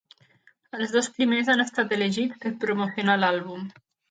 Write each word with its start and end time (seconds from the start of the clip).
Els 0.77 0.93
dos 0.95 1.09
primers 1.17 1.51
han 1.55 1.61
estat 1.67 1.93
elegits 1.99 2.41
per 2.47 2.53
promocionar 2.65 3.19
l'àlbum. 3.23 3.71